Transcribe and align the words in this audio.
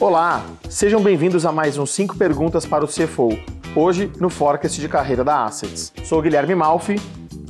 Olá, 0.00 0.46
sejam 0.66 1.02
bem-vindos 1.02 1.44
a 1.44 1.52
mais 1.52 1.76
uns 1.76 1.90
5 1.90 2.16
perguntas 2.16 2.64
para 2.64 2.82
o 2.82 2.88
CFO. 2.88 3.38
Hoje, 3.76 4.10
no 4.18 4.30
Forecast 4.30 4.80
de 4.80 4.88
Carreira 4.88 5.22
da 5.22 5.44
Assets. 5.44 5.92
Sou 6.04 6.22
Guilherme 6.22 6.54
Malfi, 6.54 6.96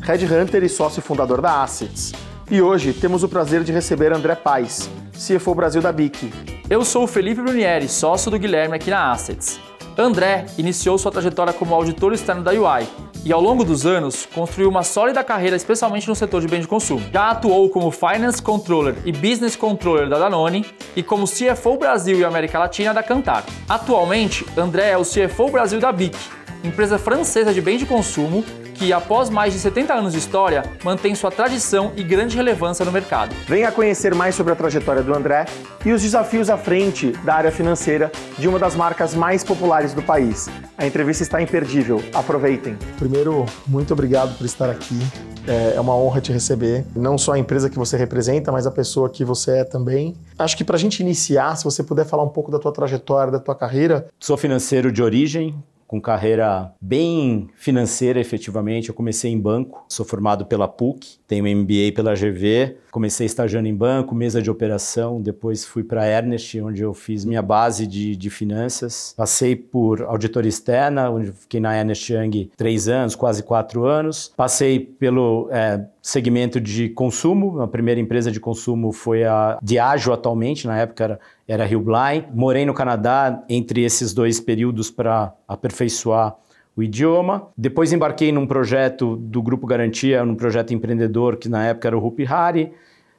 Headhunter 0.03 0.65
e 0.65 0.69
sócio 0.69 1.01
fundador 1.01 1.41
da 1.41 1.63
Assets. 1.63 2.13
E 2.51 2.61
hoje 2.61 2.93
temos 2.93 3.23
o 3.23 3.29
prazer 3.29 3.63
de 3.63 3.71
receber 3.71 4.13
André 4.13 4.35
Paes, 4.35 4.91
CFO 5.13 5.55
Brasil 5.55 5.81
da 5.81 5.93
BIC. 5.93 6.29
Eu 6.69 6.85
sou 6.85 7.05
o 7.05 7.07
Felipe 7.07 7.41
Brunieri, 7.41 7.89
sócio 7.89 8.33
do 8.33 8.39
Guilherme 8.39 8.75
aqui 8.75 8.91
na 8.91 9.13
Assets. 9.13 9.61
André 9.97 10.47
iniciou 10.59 10.99
sua 10.99 11.13
trajetória 11.13 11.53
como 11.53 11.73
auditor 11.73 12.13
externo 12.13 12.43
da 12.43 12.51
UI 12.51 13.10
e 13.25 13.33
ao 13.33 13.41
longo 13.41 13.65
dos 13.65 13.85
anos 13.87 14.27
construiu 14.27 14.69
uma 14.69 14.83
sólida 14.83 15.23
carreira, 15.23 15.57
especialmente 15.57 16.09
no 16.09 16.15
setor 16.15 16.41
de 16.41 16.49
bens 16.49 16.63
de 16.63 16.69
consumo. 16.69 17.05
Já 17.13 17.31
atuou 17.31 17.69
como 17.69 17.91
Finance 17.91 18.41
Controller 18.43 18.97
e 19.05 19.13
Business 19.13 19.57
Controller 19.57 20.09
da 20.09 20.19
Danone 20.19 20.65
e 20.97 21.03
como 21.03 21.27
CFO 21.27 21.77
Brasil 21.77 22.19
e 22.19 22.25
América 22.25 22.59
Latina 22.59 22.95
da 22.95 23.03
Cantar. 23.03 23.45
Atualmente, 23.69 24.45
André 24.57 24.91
é 24.91 24.97
o 24.97 25.03
CFO 25.03 25.51
Brasil 25.51 25.81
da 25.81 25.93
BIC, 25.93 26.17
empresa 26.65 26.99
francesa 26.99 27.53
de 27.53 27.61
bens 27.61 27.79
de 27.79 27.87
consumo 27.87 28.45
que, 28.81 28.95
após 28.95 29.29
mais 29.29 29.53
de 29.53 29.59
70 29.59 29.93
anos 29.93 30.13
de 30.15 30.19
história, 30.19 30.63
mantém 30.83 31.15
sua 31.15 31.31
tradição 31.31 31.93
e 31.97 32.03
grande 32.03 32.35
relevância 32.35 32.83
no 32.83 32.91
mercado. 32.91 33.37
Venha 33.47 33.71
conhecer 33.71 34.15
mais 34.15 34.35
sobre 34.35 34.55
a 34.55 34.57
trajetória 34.57 35.03
do 35.03 35.15
André 35.15 35.45
e 35.85 35.93
os 35.93 36.01
desafios 36.01 36.49
à 36.49 36.57
frente 36.57 37.13
da 37.23 37.35
área 37.35 37.53
financeira 37.53 38.11
de 38.39 38.49
uma 38.49 38.59
das 38.59 38.75
marcas 38.75 39.15
mais 39.15 39.45
populares 39.45 39.93
do 39.93 40.03
país. 40.03 40.49
A 40.79 40.87
entrevista 40.87 41.23
está 41.23 41.43
imperdível. 41.43 42.03
Aproveitem. 42.15 42.75
Primeiro, 42.99 43.45
muito 43.67 43.93
obrigado 43.93 44.35
por 44.39 44.47
estar 44.47 44.71
aqui. 44.71 44.99
É, 45.47 45.75
é 45.77 45.81
uma 45.81 45.95
honra 45.95 46.23
te 46.23 46.33
receber. 46.33 46.87
Não 46.97 47.19
só 47.19 47.33
a 47.33 47.39
empresa 47.39 47.69
que 47.69 47.77
você 47.77 47.99
representa, 47.99 48.51
mas 48.51 48.67
a 48.67 48.71
pessoa 48.71 49.11
que 49.11 49.27
você 49.27 49.59
é 49.59 49.65
também. 49.65 50.17
Acho 50.39 50.57
que 50.57 50.65
para 50.65 50.77
a 50.77 50.79
gente 50.79 51.01
iniciar, 51.01 51.55
se 51.57 51.65
você 51.65 51.83
puder 51.83 52.07
falar 52.07 52.23
um 52.23 52.29
pouco 52.29 52.51
da 52.51 52.59
tua 52.59 52.73
trajetória, 52.73 53.31
da 53.31 53.39
tua 53.39 53.55
carreira. 53.55 54.07
Sou 54.19 54.39
financeiro 54.39 54.91
de 54.91 55.03
origem, 55.03 55.55
com 55.91 56.01
carreira 56.01 56.73
bem 56.81 57.49
financeira, 57.57 58.21
efetivamente. 58.21 58.91
Eu 58.91 58.95
comecei 58.95 59.33
em 59.33 59.41
banco, 59.41 59.85
sou 59.89 60.07
formado 60.07 60.47
pela 60.47 60.69
PUC, 60.69 61.19
tenho 61.27 61.45
MBA 61.45 61.91
pela 61.97 62.15
GV, 62.15 62.77
comecei 62.93 63.27
estagiando 63.27 63.67
em 63.67 63.75
banco, 63.75 64.15
mesa 64.15 64.41
de 64.41 64.49
operação, 64.49 65.21
depois 65.21 65.65
fui 65.65 65.83
para 65.83 66.07
Ernest, 66.07 66.61
onde 66.61 66.81
eu 66.81 66.95
fiz 66.95 67.25
minha 67.25 67.43
base 67.43 67.89
de, 67.89 68.15
de 68.15 68.31
finanças. 68.31 69.13
Passei 69.17 69.57
por 69.57 70.03
auditoria 70.03 70.49
externa, 70.49 71.11
onde 71.11 71.33
fiquei 71.33 71.59
na 71.59 71.77
Ernest 71.77 72.13
Young 72.13 72.53
três 72.57 72.87
anos, 72.87 73.17
quase 73.17 73.43
quatro 73.43 73.85
anos. 73.85 74.33
Passei 74.37 74.79
pelo 74.79 75.49
é, 75.51 75.85
segmento 76.03 76.61
de 76.61 76.89
consumo, 76.89 77.61
a 77.61 77.69
primeira 77.69 78.01
empresa 78.01 78.31
de 78.31 78.41
consumo 78.41 78.93
foi 78.93 79.25
a 79.25 79.59
Diageo 79.63 80.13
atualmente, 80.13 80.67
na 80.67 80.79
época 80.79 81.05
era 81.05 81.21
era 81.51 81.65
Rio 81.65 81.81
Blind. 81.81 82.27
Morei 82.33 82.65
no 82.65 82.73
Canadá 82.73 83.43
entre 83.49 83.83
esses 83.83 84.15
dois 84.15 84.39
períodos 84.39 84.89
para 84.89 85.35
aperfeiçoar 85.49 86.37
o 86.77 86.83
idioma. 86.83 87.49
Depois 87.57 87.93
embarquei 87.93 88.31
num 88.31 88.47
projeto 88.47 89.17
do 89.17 89.43
Grupo 89.43 89.67
Garantia, 89.67 90.25
num 90.25 90.37
projeto 90.37 90.73
empreendedor 90.73 91.37
que 91.37 91.49
na 91.49 91.67
época 91.67 91.89
era 91.89 91.97
o 91.97 92.01
Rupi 92.01 92.25
Hari. 92.25 92.73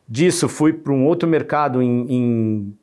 Disso 0.08 0.48
fui 0.48 0.72
para 0.72 0.94
um 0.94 1.06
outro 1.06 1.28
mercado 1.28 1.82
em, 1.82 2.06
em 2.10 2.78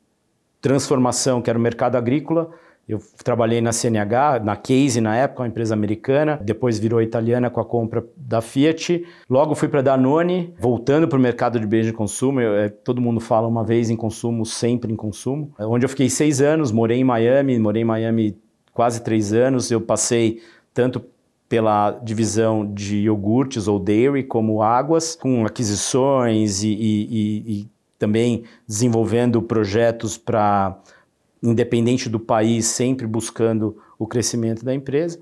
transformação, 0.61 1.41
que 1.41 1.49
era 1.49 1.57
o 1.57 1.61
mercado 1.61 1.95
agrícola 1.95 2.51
eu 2.89 2.99
trabalhei 3.23 3.61
na 3.61 3.71
CNH, 3.71 4.39
na 4.43 4.55
Case 4.55 4.99
na 4.99 5.15
época, 5.15 5.43
uma 5.43 5.47
empresa 5.47 5.75
americana, 5.75 6.39
depois 6.43 6.79
virou 6.79 6.99
italiana 6.99 7.47
com 7.47 7.59
a 7.59 7.65
compra 7.65 8.03
da 8.17 8.41
Fiat. 8.41 9.05
Logo 9.29 9.53
fui 9.53 9.67
para 9.67 9.83
Danone, 9.83 10.55
voltando 10.57 11.07
para 11.07 11.19
o 11.19 11.21
mercado 11.21 11.59
de 11.59 11.67
bens 11.67 11.85
de 11.85 11.93
consumo. 11.93 12.41
Eu, 12.41 12.55
é, 12.55 12.67
todo 12.67 12.99
mundo 12.99 13.19
fala 13.19 13.47
uma 13.47 13.63
vez 13.63 13.91
em 13.91 13.95
consumo, 13.95 14.43
sempre 14.43 14.91
em 14.91 14.95
consumo. 14.95 15.53
É, 15.59 15.67
onde 15.67 15.85
eu 15.85 15.89
fiquei 15.89 16.09
seis 16.09 16.41
anos, 16.41 16.71
morei 16.71 16.97
em 16.97 17.03
Miami, 17.03 17.59
morei 17.59 17.83
em 17.83 17.85
Miami 17.85 18.35
quase 18.73 19.03
três 19.03 19.33
anos. 19.33 19.69
Eu 19.69 19.81
passei 19.81 20.41
tanto 20.73 20.99
pela 21.47 21.91
divisão 21.91 22.65
de 22.65 23.01
iogurtes 23.01 23.67
ou 23.67 23.77
dairy, 23.77 24.23
como 24.23 24.63
águas, 24.63 25.15
com 25.15 25.45
aquisições 25.45 26.63
e, 26.63 26.69
e, 26.69 27.07
e, 27.11 27.59
e 27.59 27.67
também 27.99 28.45
desenvolvendo 28.67 29.43
projetos 29.43 30.17
para 30.17 30.79
independente 31.41 32.09
do 32.09 32.19
país, 32.19 32.65
sempre 32.65 33.07
buscando 33.07 33.77
o 33.97 34.05
crescimento 34.05 34.63
da 34.63 34.73
empresa. 34.73 35.19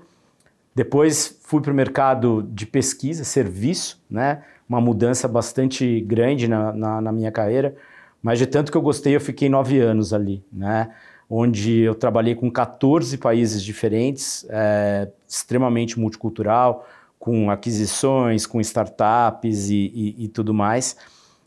Depois 0.74 1.38
fui 1.42 1.60
para 1.60 1.72
o 1.72 1.74
mercado 1.74 2.48
de 2.52 2.66
pesquisa, 2.66 3.24
serviço, 3.24 4.00
né? 4.08 4.42
uma 4.68 4.80
mudança 4.80 5.26
bastante 5.26 6.00
grande 6.02 6.46
na, 6.46 6.72
na, 6.72 7.00
na, 7.00 7.12
minha 7.12 7.32
carreira, 7.32 7.74
mas 8.22 8.38
de 8.38 8.46
tanto 8.46 8.70
que 8.70 8.76
eu 8.76 8.82
gostei, 8.82 9.16
eu 9.16 9.20
fiquei 9.20 9.48
nove 9.48 9.80
anos 9.80 10.12
ali, 10.12 10.44
né? 10.52 10.90
onde 11.28 11.80
eu 11.80 11.94
trabalhei 11.94 12.34
com 12.34 12.50
14 12.50 13.18
países 13.18 13.62
diferentes, 13.62 14.46
é, 14.48 15.08
extremamente 15.28 15.98
multicultural, 15.98 16.86
com 17.18 17.50
aquisições, 17.50 18.46
com 18.46 18.60
startups 18.60 19.68
e, 19.68 19.92
e, 19.94 20.24
e 20.24 20.28
tudo 20.28 20.54
mais, 20.54 20.96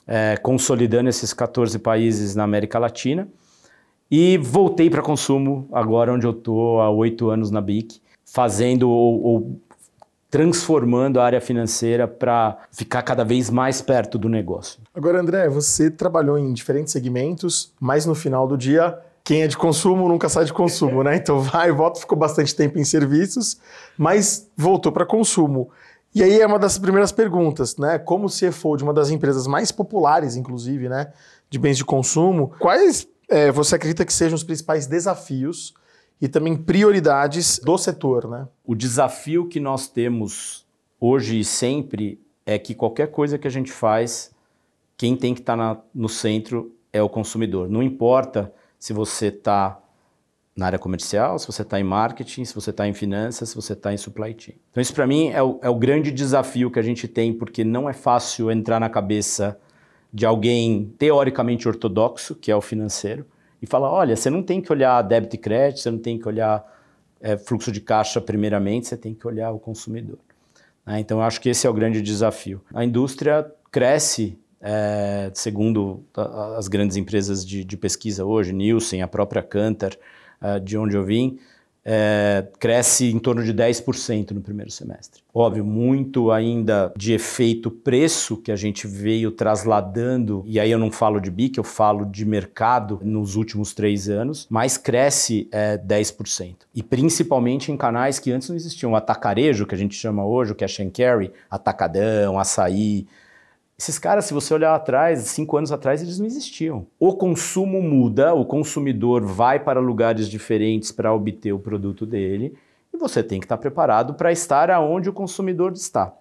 é, 0.06 0.38
consolidando 0.38 1.10
esses 1.10 1.34
14 1.34 1.80
países 1.80 2.36
na 2.36 2.44
América 2.44 2.78
Latina. 2.78 3.28
E 4.12 4.38
voltei 4.38 4.90
para 4.90 5.02
consumo, 5.02 5.70
agora 5.72 6.12
onde 6.12 6.28
eu 6.28 6.32
estou 6.32 6.82
há 6.82 6.90
oito 6.90 7.30
anos 7.30 7.50
na 7.50 7.62
BIC, 7.62 8.02
fazendo 8.26 8.90
ou, 8.90 9.24
ou 9.24 9.62
transformando 10.30 11.18
a 11.22 11.24
área 11.24 11.40
financeira 11.40 12.10
para 12.10 12.58
ficar 12.74 13.04
cada 13.04 13.24
vez 13.24 13.50
mais 13.50 13.82
perto 13.82 14.18
do 14.18 14.28
negócio. 14.28 14.82
Agora, 14.94 15.22
André, 15.22 15.48
você 15.48 15.90
trabalhou 15.90 16.38
em 16.38 16.52
diferentes 16.52 16.92
segmentos, 16.92 17.74
mas 17.80 18.06
no 18.06 18.14
final 18.14 18.46
do 18.46 18.58
dia, 18.58 19.00
quem 19.24 19.44
é 19.44 19.48
de 19.48 19.58
consumo 19.58 20.10
nunca 20.10 20.28
sai 20.28 20.44
de 20.44 20.52
consumo, 20.52 21.04
né? 21.04 21.16
Então 21.16 21.40
vai 21.44 21.70
e 21.70 21.72
volta, 21.72 22.02
ficou 22.02 22.18
bastante 22.18 22.54
tempo 22.54 22.78
em 22.78 22.84
serviços, 22.84 23.62
mas 23.98 24.50
voltou 24.58 24.92
para 24.92 25.06
consumo. 25.06 25.70
E 26.14 26.22
aí 26.22 26.42
é 26.42 26.46
uma 26.46 26.60
das 26.60 26.78
primeiras 26.78 27.14
perguntas, 27.14 27.78
né? 27.78 27.98
Como 27.98 28.28
CFO 28.28 28.76
de 28.76 28.84
uma 28.84 28.94
das 28.94 29.10
empresas 29.10 29.48
mais 29.48 29.72
populares, 29.72 30.36
inclusive, 30.36 30.90
né? 30.90 31.14
De 31.50 31.58
bens 31.58 31.78
de 31.78 31.86
consumo, 31.86 32.52
quais 32.60 33.08
é, 33.32 33.50
você 33.50 33.76
acredita 33.76 34.06
que 34.06 34.12
sejam 34.12 34.36
os 34.36 34.44
principais 34.44 34.86
desafios 34.86 35.74
e 36.22 36.28
também 36.28 36.56
prioridades 36.56 37.58
do 37.60 37.78
setor, 37.78 38.30
né? 38.30 38.48
O 38.64 38.76
desafio 38.76 39.48
que 39.48 39.60
nós 39.60 39.88
temos 39.88 40.66
hoje 41.00 41.40
e 41.40 41.44
sempre 41.44 42.20
é 42.46 42.60
que 42.60 42.76
qualquer 42.76 43.08
coisa 43.08 43.38
que 43.38 43.48
a 43.48 43.52
gente 43.52 43.72
faz, 43.72 44.32
quem 44.98 45.16
tem 45.16 45.34
que 45.34 45.40
estar 45.40 45.58
tá 45.58 45.82
no 45.96 46.10
centro 46.10 46.76
é 46.92 47.02
o 47.02 47.08
consumidor. 47.08 47.70
Não 47.70 47.82
importa 47.82 48.54
se 48.78 48.92
você 48.92 49.28
está 49.28 49.82
na 50.54 50.66
área 50.66 50.78
comercial, 50.78 51.40
se 51.40 51.48
você 51.48 51.62
está 51.62 51.80
em 51.80 51.84
marketing, 51.84 52.44
se 52.44 52.54
você 52.54 52.72
está 52.72 52.86
em 52.86 52.94
finanças, 52.94 53.50
se 53.50 53.56
você 53.56 53.72
está 53.72 53.94
em 53.94 53.98
supply 53.98 54.36
chain. 54.38 54.56
Então 54.70 54.82
isso 54.82 54.94
para 54.94 55.08
mim 55.08 55.30
é 55.30 55.42
o, 55.42 55.58
é 55.62 55.70
o 55.70 55.76
grande 55.76 56.12
desafio 56.12 56.70
que 56.70 56.78
a 56.78 56.84
gente 56.84 57.08
tem, 57.08 57.34
porque 57.34 57.64
não 57.64 57.90
é 57.90 57.94
fácil 57.94 58.52
entrar 58.52 58.80
na 58.80 58.90
cabeça 58.90 59.58
de 60.14 60.26
alguém 60.26 60.94
teoricamente 60.98 61.68
ortodoxo, 61.68 62.36
que 62.36 62.52
é 62.52 62.56
o 62.56 62.62
financeiro, 62.62 63.26
e 63.62 63.68
falar: 63.68 63.92
olha, 63.92 64.16
você 64.16 64.30
não 64.30 64.44
tem 64.44 64.62
que 64.62 64.72
olhar 64.72 65.02
débito 65.02 65.36
e 65.36 65.40
crédito, 65.40 65.80
você 65.80 65.92
não 65.92 66.00
tem 66.00 66.20
que 66.20 66.28
olhar 66.28 66.66
é, 67.22 67.38
fluxo 67.38 67.72
de 67.72 67.80
caixa 67.80 68.20
primeiramente, 68.20 68.88
você 68.88 68.98
tem 68.98 69.14
que 69.14 69.26
olhar 69.26 69.52
o 69.52 69.60
consumidor. 69.60 70.18
Né? 70.86 71.00
Então, 71.00 71.20
eu 71.20 71.24
acho 71.24 71.40
que 71.40 71.50
esse 71.50 71.68
é 71.68 71.70
o 71.70 71.74
grande 71.74 72.02
desafio. 72.02 72.62
A 72.74 72.84
indústria 72.84 73.50
cresce, 73.72 74.38
é, 74.60 75.32
segundo 75.34 76.04
as 76.58 76.68
grandes 76.68 76.98
empresas 76.98 77.46
de, 77.46 77.64
de, 77.64 77.78
pesquisa 77.78 78.26
hoje, 78.26 78.52
Nielsen, 78.52 79.02
a 79.02 79.08
própria 79.08 79.42
Kantar, 79.42 79.92
é, 80.42 80.60
de 80.60 80.78
onde 80.78 80.96
eu 80.96 81.04
vim, 81.04 81.40
é, 81.84 82.48
cresce 82.60 83.12
em 83.12 83.18
torno 83.18 83.44
de 83.44 83.54
10% 83.54 84.32
no 84.32 84.42
primeiro 84.42 84.72
semestre. 84.72 85.22
Óbvio, 85.34 85.66
muito 85.66 86.32
ainda 86.32 86.94
de 86.96 87.14
efeito 87.14 87.72
preço 87.72 88.38
que 88.38 88.52
a 88.52 88.56
gente 88.56 88.86
veio 88.86 89.32
trasladando, 89.32 90.44
e 90.46 90.60
aí 90.60 90.70
eu 90.70 90.78
não 90.78 90.92
falo 90.92 91.20
de 91.20 91.32
BIC, 91.32 91.58
eu 91.58 91.64
falo 91.64 92.06
de 92.06 92.26
mercado 92.26 93.00
nos 93.04 93.36
últimos 93.36 93.74
três 93.74 94.10
anos, 94.10 94.46
mas 94.50 94.78
cresce 94.78 95.48
é, 95.52 95.78
10%. 95.78 96.56
E 96.76 96.84
principalmente 96.84 97.72
em 97.72 97.78
canais 97.78 98.20
que 98.20 98.32
antes 98.32 98.50
não 98.50 98.56
existiam. 98.56 98.92
O 98.92 98.96
atacarejo, 98.96 99.66
que 99.66 99.76
a 99.76 99.78
gente 99.78 99.96
chama 99.96 100.26
hoje, 100.26 100.52
o 100.52 100.56
cash 100.56 100.82
and 100.82 100.90
carry, 100.90 101.32
atacadão, 101.50 102.38
açaí, 102.38 103.08
esses 103.82 103.98
caras, 103.98 104.26
se 104.26 104.34
você 104.34 104.54
olhar 104.54 104.76
atrás, 104.76 105.22
cinco 105.22 105.58
anos 105.58 105.72
atrás, 105.72 106.04
eles 106.04 106.20
não 106.20 106.28
existiam. 106.28 106.86
O 107.00 107.16
consumo 107.16 107.82
muda, 107.82 108.32
o 108.32 108.46
consumidor 108.46 109.26
vai 109.26 109.60
para 109.60 109.80
lugares 109.80 110.30
diferentes 110.30 110.92
para 110.92 111.12
obter 111.12 111.52
o 111.52 111.58
produto 111.58 112.06
dele 112.06 112.54
e 112.94 112.98
você 112.98 113.24
tem 113.24 113.40
que 113.40 113.46
estar 113.46 113.58
preparado 113.58 114.14
para 114.14 114.32
estar 114.32 114.70
aonde 114.70 115.10
o 115.10 115.14
consumidor 115.14 115.74
está. 115.74 116.14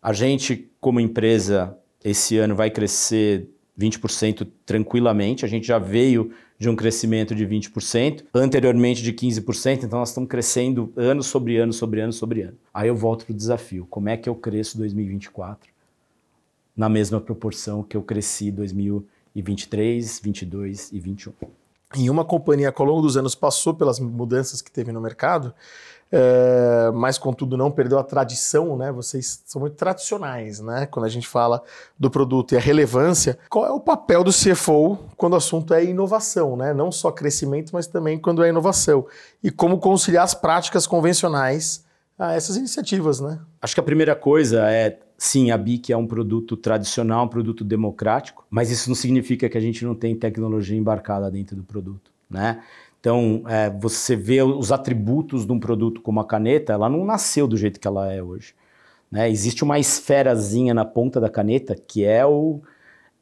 A 0.00 0.12
gente, 0.12 0.70
como 0.80 1.00
empresa, 1.00 1.76
esse 2.04 2.38
ano 2.38 2.54
vai 2.54 2.70
crescer 2.70 3.48
20% 3.76 4.46
tranquilamente. 4.64 5.44
A 5.44 5.48
gente 5.48 5.66
já 5.66 5.80
veio 5.80 6.30
de 6.56 6.68
um 6.68 6.76
crescimento 6.76 7.34
de 7.34 7.44
20%, 7.44 8.26
anteriormente 8.32 9.02
de 9.02 9.12
15%, 9.12 9.82
então 9.82 9.98
nós 9.98 10.10
estamos 10.10 10.30
crescendo 10.30 10.92
ano 10.94 11.24
sobre 11.24 11.56
ano, 11.56 11.72
sobre 11.72 12.00
ano, 12.00 12.12
sobre 12.12 12.42
ano. 12.42 12.56
Aí 12.72 12.86
eu 12.86 12.94
volto 12.94 13.26
para 13.26 13.32
o 13.32 13.36
desafio: 13.36 13.88
como 13.90 14.08
é 14.08 14.16
que 14.16 14.28
eu 14.28 14.36
cresço 14.36 14.78
2024? 14.78 15.74
Na 16.76 16.88
mesma 16.88 17.20
proporção 17.20 17.82
que 17.82 17.96
eu 17.96 18.02
cresci 18.02 18.50
2023, 18.50 20.20
22 20.20 20.92
e 20.92 21.00
21. 21.00 21.32
em 21.94 22.10
uma 22.10 22.24
companhia 22.24 22.70
que 22.72 22.82
ao 22.82 22.86
longo 22.86 23.00
dos 23.00 23.16
anos 23.16 23.34
passou 23.34 23.72
pelas 23.72 23.98
mudanças 23.98 24.60
que 24.60 24.70
teve 24.70 24.92
no 24.92 25.00
mercado, 25.00 25.54
é, 26.10 26.90
mas 26.94 27.18
contudo 27.18 27.56
não 27.56 27.70
perdeu 27.70 27.98
a 27.98 28.04
tradição, 28.04 28.76
né? 28.76 28.92
Vocês 28.92 29.42
são 29.44 29.60
muito 29.60 29.74
tradicionais, 29.74 30.60
né? 30.60 30.86
Quando 30.86 31.04
a 31.04 31.08
gente 31.08 31.26
fala 31.26 31.62
do 31.98 32.10
produto 32.10 32.52
e 32.52 32.56
a 32.56 32.60
relevância, 32.60 33.38
qual 33.48 33.66
é 33.66 33.70
o 33.70 33.80
papel 33.80 34.22
do 34.22 34.30
CFO 34.30 34.98
quando 35.16 35.32
o 35.32 35.36
assunto 35.36 35.74
é 35.74 35.84
inovação, 35.84 36.56
né? 36.56 36.72
Não 36.72 36.92
só 36.92 37.10
crescimento, 37.10 37.70
mas 37.72 37.86
também 37.86 38.18
quando 38.18 38.44
é 38.44 38.48
inovação. 38.48 39.06
E 39.42 39.50
como 39.50 39.78
conciliar 39.78 40.24
as 40.24 40.34
práticas 40.34 40.86
convencionais 40.86 41.84
a 42.18 42.34
essas 42.34 42.56
iniciativas, 42.56 43.20
né? 43.20 43.40
Acho 43.60 43.74
que 43.74 43.80
a 43.80 43.84
primeira 43.84 44.14
coisa 44.14 44.70
é 44.70 44.98
Sim, 45.18 45.50
a 45.50 45.56
BIC 45.56 45.92
é 45.92 45.96
um 45.96 46.06
produto 46.06 46.56
tradicional, 46.56 47.24
um 47.24 47.28
produto 47.28 47.64
democrático, 47.64 48.46
mas 48.50 48.70
isso 48.70 48.88
não 48.88 48.94
significa 48.94 49.48
que 49.48 49.56
a 49.56 49.60
gente 49.60 49.84
não 49.84 49.94
tem 49.94 50.14
tecnologia 50.14 50.76
embarcada 50.76 51.30
dentro 51.30 51.56
do 51.56 51.62
produto, 51.62 52.10
né? 52.28 52.62
Então, 53.00 53.44
é, 53.46 53.70
você 53.70 54.16
vê 54.16 54.42
os 54.42 54.72
atributos 54.72 55.46
de 55.46 55.52
um 55.52 55.60
produto 55.60 56.00
como 56.00 56.18
a 56.18 56.26
caneta, 56.26 56.72
ela 56.72 56.88
não 56.88 57.04
nasceu 57.04 57.46
do 57.46 57.56
jeito 57.56 57.78
que 57.78 57.86
ela 57.86 58.12
é 58.12 58.20
hoje. 58.20 58.52
Né? 59.10 59.30
Existe 59.30 59.62
uma 59.62 59.78
esferazinha 59.78 60.74
na 60.74 60.84
ponta 60.84 61.20
da 61.20 61.30
caneta 61.30 61.76
que 61.76 62.04
é 62.04 62.26
o 62.26 62.60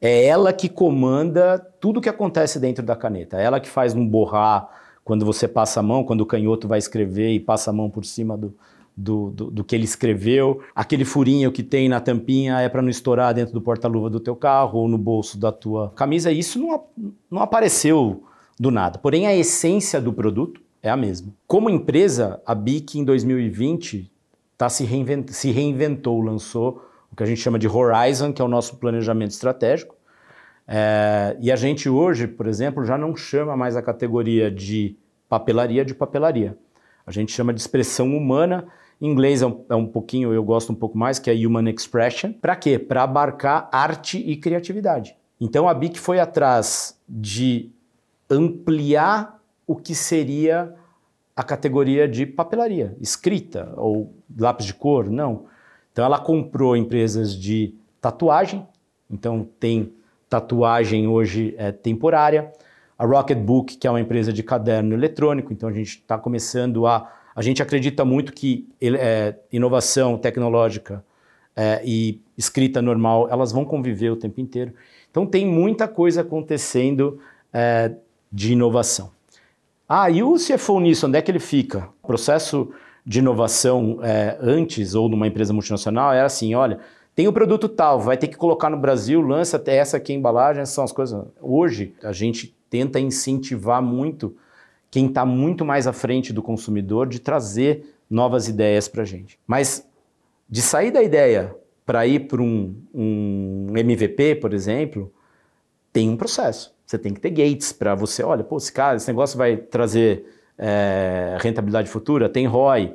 é 0.01 0.25
ela 0.25 0.51
que 0.51 0.67
comanda 0.67 1.59
tudo 1.79 2.01
que 2.01 2.09
acontece 2.09 2.59
dentro 2.59 2.83
da 2.83 2.95
caneta. 2.95 3.39
É 3.39 3.43
ela 3.43 3.59
que 3.59 3.69
faz 3.69 3.93
um 3.93 4.05
borrar 4.07 4.69
quando 5.03 5.25
você 5.25 5.47
passa 5.47 5.79
a 5.79 5.83
mão, 5.83 6.03
quando 6.03 6.21
o 6.21 6.25
canhoto 6.25 6.67
vai 6.67 6.79
escrever 6.79 7.31
e 7.31 7.39
passa 7.39 7.69
a 7.69 7.73
mão 7.73 7.89
por 7.89 8.03
cima 8.03 8.35
do, 8.35 8.55
do, 8.95 9.29
do, 9.31 9.51
do 9.51 9.63
que 9.63 9.75
ele 9.75 9.83
escreveu. 9.83 10.61
Aquele 10.73 11.03
furinho 11.03 11.51
que 11.51 11.63
tem 11.63 11.89
na 11.89 11.99
tampinha 11.99 12.59
é 12.59 12.69
para 12.69 12.81
não 12.81 12.89
estourar 12.89 13.33
dentro 13.33 13.53
do 13.53 13.61
porta-luva 13.61 14.09
do 14.09 14.19
teu 14.19 14.35
carro 14.35 14.79
ou 14.79 14.87
no 14.87 14.97
bolso 14.97 15.37
da 15.37 15.51
tua 15.51 15.91
camisa. 15.91 16.31
Isso 16.31 16.59
não, 16.59 16.83
não 17.29 17.41
apareceu 17.41 18.23
do 18.59 18.71
nada. 18.71 18.97
Porém, 18.97 19.27
a 19.27 19.35
essência 19.35 19.99
do 19.99 20.13
produto 20.13 20.61
é 20.81 20.89
a 20.89 20.95
mesma. 20.95 21.33
Como 21.45 21.69
empresa, 21.69 22.41
a 22.45 22.55
BIC 22.55 22.99
em 22.99 23.03
2020 23.03 24.11
tá 24.57 24.69
se, 24.69 24.85
reinvent 24.85 25.29
se 25.31 25.51
reinventou, 25.51 26.21
lançou 26.21 26.81
o 27.11 27.15
que 27.15 27.23
a 27.23 27.25
gente 27.25 27.41
chama 27.41 27.59
de 27.59 27.67
Horizon, 27.67 28.31
que 28.31 28.41
é 28.41 28.45
o 28.45 28.47
nosso 28.47 28.77
planejamento 28.77 29.31
estratégico. 29.31 29.95
É, 30.67 31.35
e 31.39 31.51
a 31.51 31.55
gente 31.55 31.89
hoje, 31.89 32.27
por 32.27 32.47
exemplo, 32.47 32.85
já 32.85 32.97
não 32.97 33.15
chama 33.15 33.55
mais 33.55 33.75
a 33.75 33.81
categoria 33.81 34.49
de 34.49 34.95
papelaria 35.27 35.83
de 35.83 35.93
papelaria. 35.93 36.57
A 37.05 37.11
gente 37.11 37.31
chama 37.31 37.53
de 37.53 37.59
expressão 37.59 38.15
humana. 38.15 38.65
Em 39.01 39.11
inglês 39.11 39.41
é 39.41 39.47
um, 39.47 39.65
é 39.69 39.75
um 39.75 39.85
pouquinho, 39.85 40.33
eu 40.33 40.43
gosto 40.43 40.71
um 40.71 40.75
pouco 40.75 40.97
mais, 40.97 41.19
que 41.19 41.29
é 41.29 41.33
Human 41.33 41.69
Expression. 41.69 42.31
Para 42.33 42.55
quê? 42.55 42.79
Para 42.79 43.03
abarcar 43.03 43.69
arte 43.71 44.17
e 44.17 44.35
criatividade. 44.37 45.15
Então 45.39 45.67
a 45.67 45.73
BIC 45.73 45.97
foi 45.97 46.19
atrás 46.19 46.99
de 47.07 47.69
ampliar 48.29 49.39
o 49.67 49.75
que 49.75 49.93
seria 49.93 50.73
a 51.35 51.43
categoria 51.43 52.07
de 52.07 52.25
papelaria, 52.25 52.95
escrita 53.01 53.73
ou 53.75 54.13
lápis 54.39 54.65
de 54.65 54.73
cor, 54.73 55.09
não. 55.09 55.45
Então 55.91 56.05
ela 56.05 56.19
comprou 56.19 56.77
empresas 56.77 57.35
de 57.35 57.75
tatuagem, 57.99 58.65
então 59.09 59.47
tem 59.59 59.93
tatuagem 60.29 61.07
hoje 61.07 61.53
é, 61.57 61.71
temporária. 61.71 62.51
A 62.97 63.05
Rocketbook, 63.05 63.75
que 63.77 63.85
é 63.85 63.89
uma 63.89 63.99
empresa 63.99 64.31
de 64.31 64.41
caderno 64.41 64.93
eletrônico, 64.93 65.51
então 65.51 65.67
a 65.67 65.73
gente 65.73 65.99
está 65.99 66.17
começando 66.17 66.87
a. 66.87 67.11
A 67.35 67.41
gente 67.41 67.61
acredita 67.61 68.05
muito 68.05 68.31
que 68.31 68.67
é, 68.81 69.35
inovação 69.51 70.17
tecnológica 70.17 71.03
é, 71.55 71.81
e 71.83 72.21
escrita 72.37 72.81
normal, 72.81 73.27
elas 73.29 73.51
vão 73.51 73.65
conviver 73.65 74.09
o 74.09 74.15
tempo 74.15 74.39
inteiro. 74.39 74.73
Então 75.11 75.25
tem 75.25 75.45
muita 75.45 75.87
coisa 75.87 76.21
acontecendo 76.21 77.19
é, 77.53 77.91
de 78.31 78.53
inovação. 78.53 79.11
Ah, 79.87 80.09
e 80.09 80.23
o 80.23 80.35
CFO 80.35 80.79
nisso, 80.79 81.07
onde 81.07 81.17
é 81.17 81.21
que 81.21 81.29
ele 81.29 81.39
fica? 81.39 81.89
O 82.01 82.07
processo 82.07 82.71
de 83.05 83.19
inovação 83.19 83.99
é, 84.01 84.37
antes 84.41 84.95
ou 84.95 85.07
numa 85.07 85.27
empresa 85.27 85.53
multinacional 85.53 86.11
era 86.11 86.25
assim, 86.25 86.55
olha, 86.55 86.79
tem 87.13 87.27
o 87.27 87.33
produto 87.33 87.69
tal, 87.69 87.99
vai 87.99 88.17
ter 88.17 88.27
que 88.27 88.35
colocar 88.35 88.69
no 88.69 88.77
Brasil, 88.77 89.21
lança 89.21 89.57
até 89.57 89.77
essa 89.77 89.97
aqui 89.97 90.11
a 90.11 90.15
embalagem, 90.15 90.61
essas 90.61 90.73
são 90.73 90.83
as 90.83 90.91
coisas. 90.91 91.25
Hoje, 91.39 91.93
a 92.03 92.11
gente 92.11 92.55
tenta 92.69 92.99
incentivar 92.99 93.81
muito 93.81 94.35
quem 94.89 95.07
está 95.07 95.25
muito 95.25 95.65
mais 95.65 95.87
à 95.87 95.93
frente 95.93 96.31
do 96.31 96.41
consumidor 96.41 97.07
de 97.07 97.19
trazer 97.19 97.95
novas 98.09 98.47
ideias 98.47 98.87
para 98.87 99.01
a 99.01 99.05
gente. 99.05 99.39
Mas 99.45 99.87
de 100.49 100.61
sair 100.61 100.91
da 100.91 101.01
ideia 101.01 101.55
para 101.85 102.05
ir 102.07 102.27
para 102.27 102.41
um, 102.41 102.75
um 102.93 103.73
MVP, 103.75 104.35
por 104.35 104.53
exemplo, 104.53 105.11
tem 105.91 106.09
um 106.09 106.17
processo. 106.17 106.73
Você 106.85 106.97
tem 106.97 107.13
que 107.13 107.19
ter 107.19 107.31
gates 107.31 107.71
para 107.71 107.95
você, 107.95 108.23
olha, 108.23 108.43
pô, 108.43 108.57
esse 108.57 108.71
cara, 108.71 108.97
esse 108.97 109.07
negócio 109.07 109.37
vai 109.37 109.57
trazer 109.57 110.25
é, 110.57 111.37
rentabilidade 111.39 111.89
futura, 111.89 112.29
tem 112.29 112.45
ROI, 112.45 112.93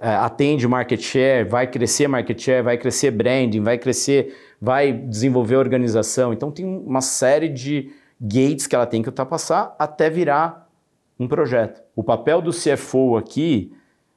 é, 0.00 0.08
atende 0.08 0.66
market 0.66 1.00
share, 1.00 1.48
vai 1.48 1.66
crescer 1.66 2.08
market 2.08 2.40
share, 2.40 2.62
vai 2.62 2.78
crescer 2.78 3.10
branding, 3.10 3.62
vai 3.62 3.78
crescer, 3.78 4.34
vai 4.60 4.92
desenvolver 4.92 5.56
organização. 5.56 6.32
Então 6.32 6.50
tem 6.50 6.64
uma 6.64 7.00
série 7.00 7.48
de 7.48 7.92
gates 8.20 8.66
que 8.66 8.74
ela 8.74 8.86
tem 8.86 9.02
que 9.02 9.08
ultrapassar 9.08 9.74
até 9.78 10.08
virar 10.08 10.69
um 11.20 11.28
projeto. 11.28 11.82
O 11.94 12.02
papel 12.02 12.42
do 12.42 12.50
CFO 12.50 13.16
aqui 13.16 13.72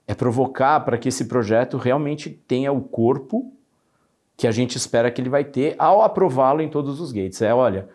é 0.08 0.16
provocar 0.16 0.80
para 0.80 0.98
que 0.98 1.10
esse 1.10 1.26
projeto 1.26 1.78
realmente 1.78 2.30
tenha 2.30 2.72
o 2.72 2.82
corpo 2.82 3.54
que 4.36 4.48
a 4.48 4.52
gente 4.52 4.78
espera 4.78 5.12
que 5.12 5.22
ele 5.22 5.30
vai 5.30 5.44
ter 5.44 5.76
ao 5.78 6.02
aprová-lo 6.02 6.62
em 6.62 6.70
todos 6.70 7.00
os 7.00 7.12
gates. 7.12 7.42
É, 7.42 7.54
olha, 7.54 7.88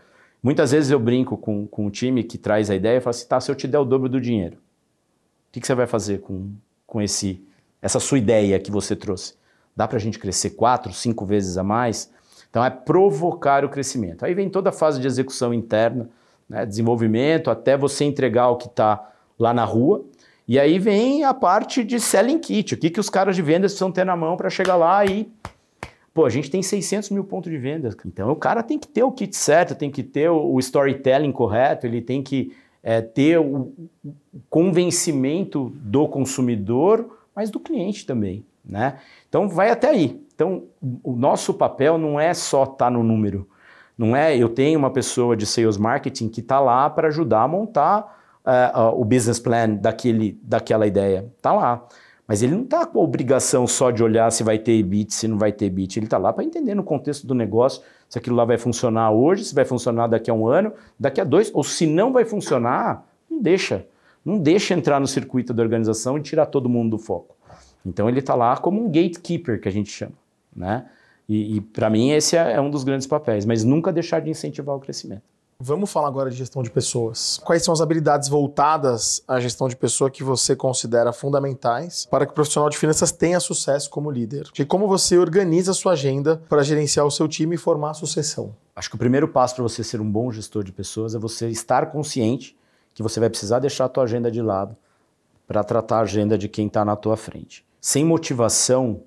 Muitas 0.42 0.70
vezes 0.70 0.90
eu 0.90 1.00
brinco 1.00 1.36
com, 1.36 1.66
com 1.66 1.86
o 1.86 1.90
time 1.90 2.22
que 2.22 2.38
traz 2.38 2.70
a 2.70 2.74
ideia 2.74 2.98
e 2.98 3.00
falo 3.00 3.10
assim, 3.10 3.26
tá, 3.26 3.40
se 3.40 3.50
eu 3.50 3.54
te 3.54 3.66
der 3.66 3.78
o 3.78 3.84
dobro 3.84 4.08
do 4.08 4.20
dinheiro, 4.20 4.56
o 4.56 5.52
que, 5.52 5.60
que 5.60 5.66
você 5.66 5.74
vai 5.74 5.86
fazer 5.86 6.20
com, 6.20 6.52
com 6.86 7.02
esse, 7.02 7.44
essa 7.82 7.98
sua 7.98 8.18
ideia 8.18 8.58
que 8.60 8.70
você 8.70 8.94
trouxe? 8.94 9.34
Dá 9.74 9.88
para 9.88 9.96
a 9.96 10.00
gente 10.00 10.18
crescer 10.18 10.50
quatro, 10.50 10.92
cinco 10.92 11.24
vezes 11.26 11.58
a 11.58 11.64
mais? 11.64 12.12
Então 12.48 12.64
é 12.64 12.70
provocar 12.70 13.64
o 13.64 13.68
crescimento. 13.68 14.24
Aí 14.24 14.32
vem 14.32 14.48
toda 14.48 14.70
a 14.70 14.72
fase 14.72 15.00
de 15.00 15.06
execução 15.06 15.52
interna, 15.52 16.08
né, 16.48 16.64
desenvolvimento, 16.64 17.50
até 17.50 17.76
você 17.76 18.04
entregar 18.04 18.48
o 18.48 18.56
que 18.56 18.66
está 18.66 19.12
lá 19.38 19.52
na 19.52 19.64
rua. 19.64 20.04
E 20.46 20.58
aí 20.58 20.78
vem 20.78 21.24
a 21.24 21.34
parte 21.34 21.84
de 21.84 22.00
selling 22.00 22.38
kit, 22.38 22.74
o 22.74 22.78
que, 22.78 22.88
que 22.88 23.00
os 23.00 23.10
caras 23.10 23.36
de 23.36 23.42
vendas 23.42 23.72
precisam 23.72 23.92
ter 23.92 24.04
na 24.04 24.16
mão 24.16 24.36
para 24.36 24.48
chegar 24.48 24.76
lá 24.76 25.04
e 25.04 25.30
Pô, 26.18 26.24
a 26.24 26.30
gente 26.30 26.50
tem 26.50 26.60
600 26.60 27.10
mil 27.10 27.22
pontos 27.22 27.48
de 27.48 27.56
venda. 27.56 27.90
Então 28.04 28.32
o 28.32 28.34
cara 28.34 28.60
tem 28.60 28.76
que 28.76 28.88
ter 28.88 29.04
o 29.04 29.12
kit 29.12 29.36
certo, 29.36 29.76
tem 29.76 29.88
que 29.88 30.02
ter 30.02 30.28
o 30.28 30.58
storytelling 30.58 31.30
correto, 31.30 31.86
ele 31.86 32.00
tem 32.00 32.24
que 32.24 32.52
é, 32.82 33.00
ter 33.00 33.38
o 33.38 33.72
convencimento 34.50 35.72
do 35.76 36.08
consumidor, 36.08 37.20
mas 37.36 37.50
do 37.50 37.60
cliente 37.60 38.04
também. 38.04 38.44
Né? 38.64 38.98
Então 39.28 39.48
vai 39.48 39.70
até 39.70 39.90
aí. 39.90 40.20
Então 40.34 40.64
o 41.04 41.14
nosso 41.14 41.54
papel 41.54 41.96
não 41.96 42.18
é 42.18 42.34
só 42.34 42.64
estar 42.64 42.76
tá 42.76 42.90
no 42.90 43.04
número. 43.04 43.48
Não 43.98 44.14
é 44.14 44.36
eu 44.36 44.48
tenho 44.48 44.78
uma 44.78 44.90
pessoa 44.90 45.36
de 45.36 45.44
sales 45.44 45.76
marketing 45.76 46.28
que 46.28 46.40
está 46.40 46.60
lá 46.60 46.88
para 46.88 47.08
ajudar 47.08 47.42
a 47.42 47.48
montar 47.48 48.16
uh, 48.46 48.80
uh, 48.80 49.00
o 49.00 49.04
business 49.04 49.40
plan 49.40 49.70
daquele, 49.70 50.38
daquela 50.40 50.86
ideia. 50.86 51.28
Está 51.36 51.52
lá. 51.52 51.84
Mas 52.26 52.42
ele 52.42 52.54
não 52.54 52.62
está 52.62 52.86
com 52.86 53.00
a 53.00 53.02
obrigação 53.02 53.66
só 53.66 53.90
de 53.90 54.04
olhar 54.04 54.30
se 54.30 54.44
vai 54.44 54.58
ter 54.58 54.72
EBIT, 54.72 55.14
se 55.14 55.26
não 55.26 55.38
vai 55.38 55.50
ter 55.50 55.64
EBIT. 55.64 55.98
Ele 55.98 56.06
está 56.06 56.18
lá 56.18 56.32
para 56.32 56.44
entender 56.44 56.74
no 56.74 56.84
contexto 56.84 57.26
do 57.26 57.34
negócio 57.34 57.82
se 58.08 58.18
aquilo 58.18 58.36
lá 58.36 58.44
vai 58.44 58.58
funcionar 58.58 59.10
hoje, 59.10 59.44
se 59.44 59.54
vai 59.54 59.64
funcionar 59.64 60.06
daqui 60.06 60.30
a 60.30 60.34
um 60.34 60.46
ano, 60.46 60.72
daqui 61.00 61.20
a 61.20 61.24
dois, 61.24 61.50
ou 61.52 61.64
se 61.64 61.86
não 61.86 62.12
vai 62.12 62.24
funcionar, 62.24 63.04
não 63.30 63.40
deixa. 63.40 63.86
Não 64.24 64.38
deixa 64.38 64.74
entrar 64.74 65.00
no 65.00 65.06
circuito 65.06 65.54
da 65.54 65.62
organização 65.62 66.18
e 66.18 66.22
tirar 66.22 66.46
todo 66.46 66.68
mundo 66.68 66.96
do 66.96 66.98
foco. 66.98 67.34
Então 67.84 68.08
ele 68.08 68.18
está 68.20 68.34
lá 68.34 68.56
como 68.58 68.84
um 68.84 68.86
gatekeeper, 68.86 69.60
que 69.60 69.68
a 69.68 69.72
gente 69.72 69.90
chama. 69.90 70.12
Né? 70.54 70.84
E, 71.28 71.56
e 71.56 71.60
para 71.60 71.90
mim 71.90 72.10
esse 72.10 72.36
é, 72.36 72.54
é 72.54 72.60
um 72.60 72.70
dos 72.70 72.84
grandes 72.84 73.06
papéis, 73.06 73.44
mas 73.44 73.64
nunca 73.64 73.92
deixar 73.92 74.20
de 74.20 74.30
incentivar 74.30 74.74
o 74.74 74.80
crescimento. 74.80 75.22
Vamos 75.60 75.90
falar 75.90 76.06
agora 76.06 76.30
de 76.30 76.36
gestão 76.36 76.62
de 76.62 76.70
pessoas. 76.70 77.40
Quais 77.44 77.64
são 77.64 77.74
as 77.74 77.80
habilidades 77.80 78.28
voltadas 78.28 79.24
à 79.26 79.40
gestão 79.40 79.68
de 79.68 79.74
pessoa 79.74 80.08
que 80.08 80.22
você 80.22 80.54
considera 80.54 81.12
fundamentais 81.12 82.06
para 82.06 82.24
que 82.24 82.30
o 82.30 82.34
profissional 82.34 82.70
de 82.70 82.78
finanças 82.78 83.10
tenha 83.10 83.40
sucesso 83.40 83.90
como 83.90 84.08
líder? 84.08 84.48
E 84.56 84.64
como 84.64 84.86
você 84.86 85.18
organiza 85.18 85.72
a 85.72 85.74
sua 85.74 85.92
agenda 85.94 86.40
para 86.48 86.62
gerenciar 86.62 87.04
o 87.04 87.10
seu 87.10 87.26
time 87.26 87.56
e 87.56 87.58
formar 87.58 87.90
a 87.90 87.94
sucessão? 87.94 88.54
Acho 88.76 88.88
que 88.88 88.94
o 88.94 88.98
primeiro 88.98 89.26
passo 89.26 89.56
para 89.56 89.64
você 89.64 89.82
ser 89.82 90.00
um 90.00 90.08
bom 90.08 90.30
gestor 90.30 90.62
de 90.62 90.70
pessoas 90.70 91.16
é 91.16 91.18
você 91.18 91.48
estar 91.48 91.86
consciente 91.90 92.56
que 92.94 93.02
você 93.02 93.18
vai 93.18 93.28
precisar 93.28 93.58
deixar 93.58 93.86
a 93.86 93.88
tua 93.88 94.04
agenda 94.04 94.30
de 94.30 94.40
lado 94.40 94.76
para 95.44 95.64
tratar 95.64 95.98
a 95.98 96.02
agenda 96.02 96.38
de 96.38 96.48
quem 96.48 96.68
está 96.68 96.84
na 96.84 96.94
tua 96.94 97.16
frente. 97.16 97.66
Sem 97.80 98.04
motivação, 98.04 99.02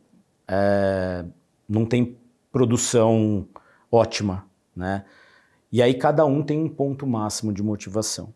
é, 0.45 1.23
não 1.68 1.86
tem 1.86 2.18
produção 2.51 3.48
ótima, 3.91 4.46
né? 4.75 5.06
E 5.72 5.82
aí 5.82 5.94
cada 5.94 6.25
um 6.25 6.44
tem 6.44 6.60
um 6.60 6.70
ponto 6.70 7.08
máximo 7.08 7.53
de 7.53 7.63
motivação. 7.63 8.34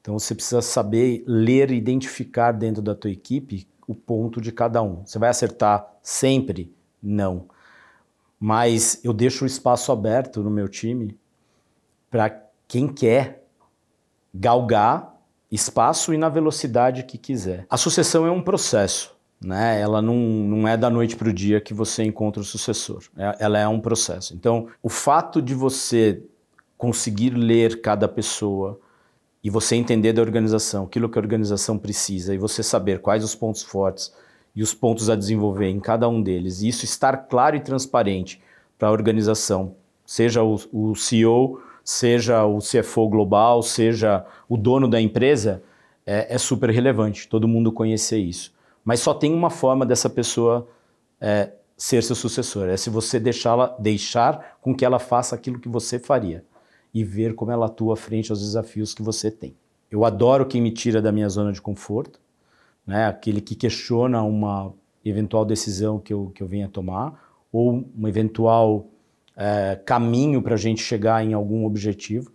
Então 0.00 0.18
você 0.18 0.34
precisa 0.34 0.62
saber 0.62 1.24
ler 1.26 1.70
e 1.70 1.76
identificar 1.76 2.52
dentro 2.52 2.82
da 2.82 2.94
tua 2.94 3.10
equipe 3.10 3.66
o 3.88 3.94
ponto 3.94 4.40
de 4.40 4.52
cada 4.52 4.82
um. 4.82 5.04
Você 5.04 5.18
vai 5.18 5.30
acertar 5.30 5.86
sempre? 6.02 6.72
Não. 7.02 7.48
Mas 8.38 9.00
eu 9.02 9.12
deixo 9.12 9.44
o 9.44 9.46
espaço 9.46 9.90
aberto 9.90 10.42
no 10.42 10.50
meu 10.50 10.68
time 10.68 11.18
para 12.10 12.44
quem 12.68 12.86
quer 12.86 13.44
galgar 14.34 15.16
espaço 15.50 16.12
e 16.12 16.18
na 16.18 16.28
velocidade 16.28 17.04
que 17.04 17.16
quiser. 17.16 17.66
A 17.70 17.76
sucessão 17.76 18.26
é 18.26 18.30
um 18.30 18.42
processo. 18.42 19.15
Né? 19.40 19.80
Ela 19.80 20.00
não, 20.00 20.16
não 20.16 20.68
é 20.68 20.76
da 20.76 20.88
noite 20.88 21.16
para 21.16 21.28
o 21.28 21.32
dia 21.32 21.60
que 21.60 21.74
você 21.74 22.02
encontra 22.02 22.40
o 22.40 22.44
sucessor. 22.44 23.02
É, 23.16 23.36
ela 23.40 23.58
é 23.58 23.68
um 23.68 23.80
processo. 23.80 24.34
Então, 24.34 24.68
o 24.82 24.88
fato 24.88 25.42
de 25.42 25.54
você 25.54 26.22
conseguir 26.76 27.30
ler 27.30 27.80
cada 27.80 28.08
pessoa 28.08 28.78
e 29.42 29.50
você 29.50 29.76
entender 29.76 30.12
da 30.12 30.22
organização, 30.22 30.84
aquilo 30.84 31.08
que 31.08 31.18
a 31.18 31.22
organização 31.22 31.78
precisa, 31.78 32.34
e 32.34 32.38
você 32.38 32.62
saber 32.62 33.00
quais 33.00 33.22
os 33.22 33.34
pontos 33.34 33.62
fortes 33.62 34.12
e 34.54 34.62
os 34.62 34.74
pontos 34.74 35.08
a 35.08 35.14
desenvolver 35.14 35.68
em 35.68 35.78
cada 35.78 36.08
um 36.08 36.20
deles, 36.20 36.62
e 36.62 36.68
isso 36.68 36.84
estar 36.84 37.16
claro 37.16 37.54
e 37.54 37.60
transparente 37.60 38.42
para 38.78 38.88
a 38.88 38.90
organização, 38.90 39.76
seja 40.04 40.42
o, 40.42 40.58
o 40.72 40.96
CEO, 40.96 41.60
seja 41.84 42.44
o 42.44 42.58
CFO 42.58 43.08
global, 43.08 43.62
seja 43.62 44.26
o 44.48 44.56
dono 44.56 44.88
da 44.88 45.00
empresa, 45.00 45.62
é, 46.04 46.34
é 46.34 46.38
super 46.38 46.70
relevante 46.70 47.28
todo 47.28 47.46
mundo 47.46 47.70
conhecer 47.70 48.18
isso. 48.18 48.55
Mas 48.86 49.00
só 49.00 49.12
tem 49.12 49.34
uma 49.34 49.50
forma 49.50 49.84
dessa 49.84 50.08
pessoa 50.08 50.68
é, 51.20 51.50
ser 51.76 52.04
seu 52.04 52.14
sucessor, 52.14 52.68
é 52.68 52.76
se 52.76 52.88
você 52.88 53.18
deixá-la, 53.18 53.76
deixar 53.80 54.58
com 54.60 54.72
que 54.72 54.84
ela 54.84 55.00
faça 55.00 55.34
aquilo 55.34 55.58
que 55.58 55.68
você 55.68 55.98
faria 55.98 56.44
e 56.94 57.02
ver 57.02 57.34
como 57.34 57.50
ela 57.50 57.66
atua 57.66 57.96
frente 57.96 58.30
aos 58.30 58.40
desafios 58.40 58.94
que 58.94 59.02
você 59.02 59.28
tem. 59.28 59.56
Eu 59.90 60.04
adoro 60.04 60.46
quem 60.46 60.62
me 60.62 60.70
tira 60.70 61.02
da 61.02 61.10
minha 61.10 61.28
zona 61.28 61.52
de 61.52 61.60
conforto, 61.60 62.20
né? 62.86 63.06
aquele 63.06 63.40
que 63.40 63.56
questiona 63.56 64.22
uma 64.22 64.72
eventual 65.04 65.44
decisão 65.44 65.98
que 65.98 66.14
eu, 66.14 66.30
que 66.32 66.40
eu 66.40 66.46
venha 66.46 66.68
tomar 66.68 67.20
ou 67.52 67.84
um 67.98 68.06
eventual 68.06 68.86
é, 69.36 69.80
caminho 69.84 70.40
para 70.40 70.54
a 70.54 70.58
gente 70.58 70.80
chegar 70.80 71.24
em 71.24 71.34
algum 71.34 71.66
objetivo. 71.66 72.30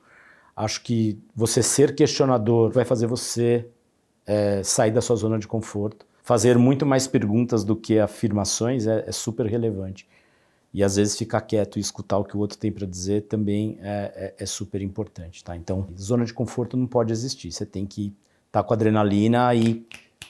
Acho 0.54 0.84
que 0.84 1.18
você 1.34 1.64
ser 1.64 1.96
questionador 1.96 2.72
vai 2.72 2.84
fazer 2.84 3.08
você 3.08 3.66
é, 4.26 4.62
sair 4.64 4.92
da 4.92 5.02
sua 5.02 5.16
zona 5.16 5.40
de 5.40 5.48
conforto 5.48 6.11
fazer 6.24 6.58
muito 6.58 6.86
mais 6.86 7.08
perguntas 7.08 7.64
do 7.64 7.76
que 7.76 8.00
afirmações 8.00 8.88
é, 8.88 9.06
é 9.08 9.12
super 9.12 9.46
relevante. 9.46 10.08
E 10.74 10.84
às 10.84 10.96
vezes 10.96 11.18
ficar 11.18 11.42
quieto 11.42 11.78
e 11.78 11.82
escutar 11.82 12.18
o 12.18 12.24
que 12.24 12.38
o 12.38 12.40
outro 12.40 12.58
tem 12.58 12.72
para 12.72 12.88
dizer 12.88 13.24
também 13.24 13.78
é, 13.82 14.34
é, 14.38 14.44
é, 14.44 14.46
super 14.46 14.82
importante, 14.82 15.44
tá? 15.44 15.56
Então, 15.56 15.88
zona 16.00 16.24
de 16.24 16.34
conforto 16.34 16.78
não 16.78 16.88
pode 16.88 17.12
existir. 17.12 17.52
Você 17.52 17.66
tem 17.66 17.86
que 17.86 18.16
estar 18.48 18.62
tá 18.62 18.64
com 18.64 18.74
adrenalina 18.74 19.54
e 19.54 19.86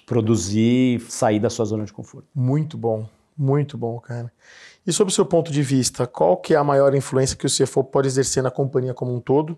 produzir, 0.05 0.99
sair 1.01 1.39
da 1.39 1.49
sua 1.49 1.65
zona 1.65 1.85
de 1.85 1.93
conforto. 1.93 2.27
Muito 2.33 2.75
bom, 2.75 3.07
muito 3.37 3.77
bom, 3.77 3.99
cara. 3.99 4.31
E 4.85 4.91
sobre 4.91 5.11
o 5.11 5.15
seu 5.15 5.25
ponto 5.25 5.51
de 5.51 5.61
vista, 5.61 6.07
qual 6.07 6.35
que 6.35 6.55
é 6.55 6.57
a 6.57 6.63
maior 6.63 6.95
influência 6.95 7.37
que 7.37 7.45
o 7.45 7.49
CFO 7.49 7.83
pode 7.83 8.07
exercer 8.07 8.41
na 8.41 8.49
companhia 8.49 8.95
como 8.95 9.13
um 9.15 9.19
todo? 9.19 9.55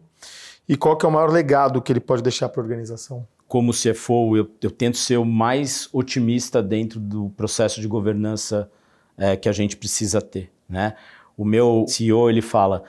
E 0.67 0.75
qual 0.75 0.97
que 0.97 1.05
é 1.05 1.09
o 1.09 1.11
maior 1.11 1.31
legado 1.31 1.81
que 1.81 1.93
ele 1.93 2.01
pode 2.01 2.21
deixar 2.21 2.49
para 2.49 2.61
a 2.61 2.63
organização? 2.63 3.25
Como 3.53 3.71
CFO, 3.71 4.35
eu, 4.35 4.49
eu 4.63 4.71
tento 4.71 4.97
ser 4.97 5.17
o 5.17 5.23
mais 5.23 5.87
otimista 5.93 6.59
dentro 6.59 6.99
do 6.99 7.29
processo 7.37 7.79
de 7.79 7.87
governança 7.87 8.67
é, 9.15 9.35
que 9.37 9.47
a 9.47 9.51
gente 9.51 9.77
precisa 9.77 10.19
ter. 10.19 10.49
Né? 10.67 10.95
O 11.37 11.45
meu 11.45 11.85
CEO 11.87 12.31
ele 12.31 12.41
fala: 12.41 12.83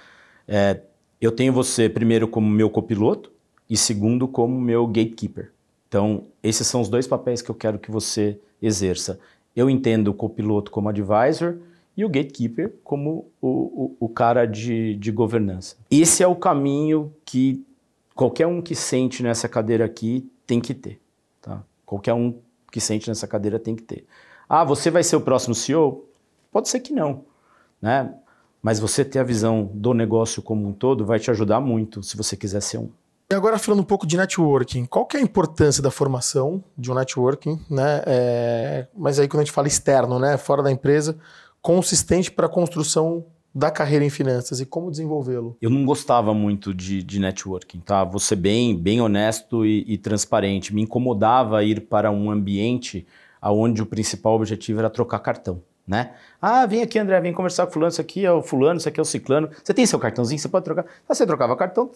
é, 0.49 0.81
eu 1.21 1.31
tenho 1.31 1.53
você 1.53 1.87
primeiro 1.87 2.27
como 2.27 2.49
meu 2.49 2.71
copiloto 2.71 3.31
e 3.69 3.77
segundo 3.77 4.27
como 4.27 4.59
meu 4.59 4.87
gatekeeper. 4.87 5.53
Então, 5.87 6.29
esses 6.43 6.67
são 6.67 6.81
os 6.81 6.89
dois 6.89 7.07
papéis 7.07 7.43
que 7.43 7.51
eu 7.51 7.55
quero 7.55 7.79
que 7.79 7.91
você 7.91 8.41
exerça. 8.63 9.21
Eu 9.55 9.69
entendo 9.69 10.09
o 10.09 10.15
copiloto 10.15 10.71
como 10.71 10.89
advisor 10.89 11.59
e 11.95 12.07
o 12.07 12.09
gatekeeper 12.09 12.73
como 12.83 13.31
o, 13.39 13.49
o, 13.49 13.97
o 14.01 14.09
cara 14.09 14.47
de, 14.47 14.95
de 14.95 15.13
governança. 15.13 15.77
Esse 15.91 16.23
é 16.23 16.27
o 16.27 16.35
caminho 16.35 17.13
que 17.23 17.63
qualquer 18.15 18.47
um 18.47 18.63
que 18.63 18.75
sente 18.75 19.23
nessa 19.23 19.49
cadeira 19.49 19.85
aqui 19.85 20.31
tem 20.47 20.61
que 20.61 20.73
ter. 20.73 21.01
Tá? 21.41 21.63
Qualquer 21.85 22.15
um 22.15 22.39
que 22.71 22.81
sente 22.81 23.09
nessa 23.09 23.27
cadeira 23.27 23.59
tem 23.59 23.75
que 23.75 23.83
ter. 23.83 24.07
Ah, 24.49 24.65
você 24.65 24.91
vai 24.91 25.03
ser 25.03 25.17
o 25.17 25.21
próximo 25.21 25.55
CEO? 25.55 26.09
Pode 26.51 26.69
ser 26.69 26.81
que 26.81 26.93
não, 26.93 27.25
né? 27.81 28.15
Mas 28.63 28.79
você 28.79 29.05
ter 29.05 29.19
a 29.19 29.25
visão 29.25 29.71
do 29.75 29.93
negócio 29.93 30.41
como 30.41 30.67
um 30.67 30.73
todo 30.73 31.05
vai 31.05 31.19
te 31.19 31.31
ajudar 31.31 31.61
muito 31.61 32.03
se 32.03 32.17
você 32.17 32.37
quiser 32.37 32.63
ser 32.63 32.79
um. 32.79 32.91
E 33.31 33.35
agora 33.35 33.59
falando 33.59 33.81
um 33.81 33.85
pouco 33.85 34.07
de 34.07 34.17
networking, 34.17 34.85
qual 34.87 35.07
que 35.07 35.17
é 35.17 35.21
a 35.21 35.23
importância 35.23 35.83
da 35.83 35.91
formação 35.91 36.63
de 36.77 36.91
um 36.91 36.95
networking, 36.95 37.59
né? 37.69 38.03
É, 38.07 38.87
mas 38.97 39.19
aí 39.19 39.27
quando 39.27 39.41
a 39.41 39.45
gente 39.45 39.53
fala 39.53 39.67
externo, 39.67 40.19
né, 40.19 40.37
fora 40.37 40.63
da 40.63 40.71
empresa, 40.71 41.19
consistente 41.61 42.31
para 42.31 42.47
a 42.47 42.49
construção 42.49 43.25
da 43.55 43.71
carreira 43.71 44.05
em 44.05 44.11
finanças 44.11 44.61
e 44.61 44.67
como 44.67 44.91
desenvolvê-lo? 44.91 45.57
Eu 45.63 45.71
não 45.71 45.85
gostava 45.85 46.35
muito 46.35 46.75
de, 46.75 47.03
de 47.03 47.21
networking, 47.21 47.81
tá? 47.81 48.03
Vou 48.03 48.19
ser 48.19 48.37
bem, 48.37 48.77
bem 48.77 49.01
honesto 49.01 49.65
e, 49.65 49.85
e, 49.87 49.97
transparente. 49.97 50.75
Me 50.75 50.83
incomodava 50.83 51.63
ir 51.63 51.83
para 51.83 52.11
um 52.11 52.31
ambiente 52.31 53.07
onde 53.41 53.83
o 53.83 53.87
principal 53.87 54.35
objetivo 54.35 54.81
era 54.81 54.91
trocar 54.91 55.19
cartão, 55.21 55.63
né? 55.87 56.15
Ah, 56.41 56.67
vem 56.67 56.83
aqui, 56.83 56.99
André, 56.99 57.21
vem 57.21 57.33
conversar 57.33 57.67
com 57.67 57.73
fulano, 57.73 57.91
isso 57.91 58.01
aqui 58.01 58.25
é 58.25 58.33
o 58.33 58.43
fulano, 58.43 58.79
isso 58.79 58.89
aqui 58.89 58.99
é 58.99 59.03
o 59.03 59.05
ciclano. 59.05 59.51
Você 59.63 59.73
tem 59.73 59.87
seu 59.87 59.99
cartãozinho, 59.99 60.39
você 60.39 60.49
pode 60.49 60.65
trocar. 60.65 60.87
Ah, 61.09 61.15
você 61.15 61.27
trocava 61.27 61.55
cartão, 61.57 61.91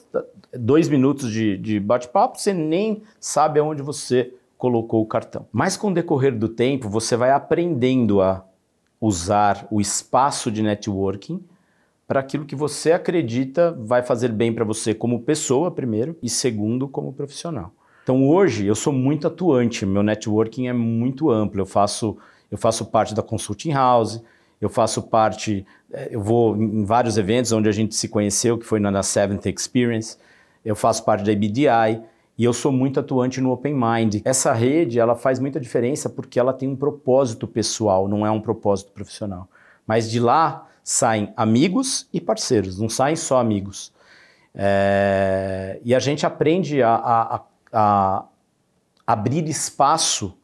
dois 0.52 0.88
minutos 0.88 1.32
de, 1.32 1.56
de 1.56 1.80
bate-papo, 1.80 2.38
você 2.38 2.52
nem 2.52 3.02
sabe 3.18 3.58
aonde 3.58 3.82
você 3.82 4.32
colocou 4.58 5.02
o 5.02 5.06
cartão. 5.06 5.46
Mas 5.52 5.76
com 5.76 5.90
o 5.90 5.94
decorrer 5.94 6.36
do 6.36 6.48
tempo, 6.48 6.88
você 6.88 7.16
vai 7.16 7.30
aprendendo 7.30 8.20
a 8.20 8.44
usar 9.00 9.66
o 9.70 9.80
espaço 9.80 10.50
de 10.50 10.62
networking 10.62 11.42
para 12.06 12.20
aquilo 12.20 12.46
que 12.46 12.56
você 12.56 12.92
acredita 12.92 13.72
vai 13.78 14.02
fazer 14.02 14.32
bem 14.32 14.52
para 14.52 14.64
você 14.64 14.94
como 14.94 15.20
pessoa, 15.20 15.70
primeiro, 15.70 16.16
e 16.22 16.30
segundo, 16.30 16.88
como 16.88 17.12
profissional. 17.12 17.72
Então 18.02 18.26
hoje 18.26 18.66
eu 18.66 18.74
sou 18.74 18.92
muito 18.92 19.26
atuante, 19.26 19.84
meu 19.84 20.02
networking 20.02 20.68
é 20.68 20.72
muito 20.72 21.30
amplo. 21.30 21.60
Eu 21.60 21.66
faço, 21.66 22.16
eu 22.50 22.56
faço 22.56 22.86
parte 22.86 23.14
da 23.14 23.22
Consulting 23.22 23.72
House, 23.72 24.22
eu 24.58 24.70
faço 24.70 25.02
parte, 25.02 25.66
eh, 25.92 26.08
eu 26.12 26.22
vou 26.22 26.56
em 26.56 26.84
vários 26.86 27.18
eventos 27.18 27.52
onde 27.52 27.68
a 27.68 27.72
gente 27.72 27.94
se 27.94 28.08
conheceu, 28.08 28.56
que 28.56 28.64
foi 28.64 28.80
na 28.80 29.02
Seventh 29.02 29.44
Experience, 29.44 30.16
eu 30.64 30.74
faço 30.74 31.04
parte 31.04 31.24
da 31.24 31.32
IBDI, 31.32 32.02
e 32.38 32.44
eu 32.44 32.52
sou 32.52 32.70
muito 32.70 33.00
atuante 33.00 33.40
no 33.40 33.50
Open 33.50 33.74
Mind. 33.74 34.22
Essa 34.24 34.52
rede, 34.52 35.00
ela 35.00 35.16
faz 35.16 35.40
muita 35.40 35.58
diferença 35.58 36.08
porque 36.08 36.38
ela 36.38 36.52
tem 36.52 36.68
um 36.68 36.76
propósito 36.76 37.48
pessoal, 37.48 38.06
não 38.06 38.24
é 38.24 38.30
um 38.30 38.40
propósito 38.40 38.92
profissional. 38.92 39.48
Mas 39.84 40.08
de 40.08 40.20
lá 40.20 40.68
saem 40.84 41.32
amigos 41.36 42.08
e 42.12 42.20
parceiros, 42.20 42.78
não 42.78 42.88
saem 42.88 43.16
só 43.16 43.40
amigos. 43.40 43.92
É... 44.54 45.80
E 45.84 45.92
a 45.92 45.98
gente 45.98 46.24
aprende 46.24 46.80
a, 46.80 46.94
a, 46.94 47.42
a 47.72 48.24
abrir 49.04 49.48
espaço 49.48 50.38